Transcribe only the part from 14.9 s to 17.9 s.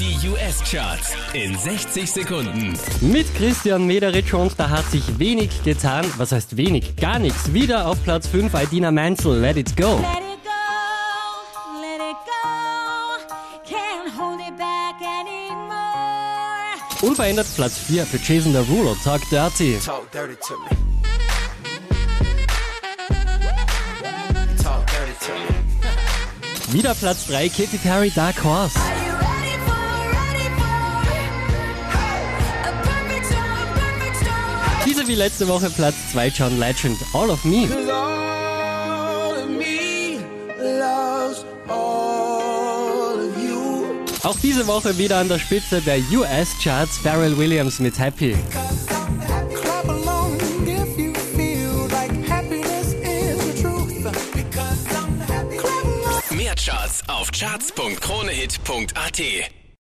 anymore. Unverändert Platz